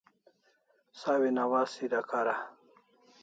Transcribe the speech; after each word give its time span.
Sawin 1.01 1.37
awaz 1.43 1.69
sida 1.77 2.01
kara 2.09 2.35